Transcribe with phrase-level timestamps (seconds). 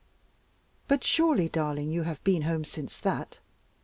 [0.87, 3.39] "But surely, darling, you have been home since that?"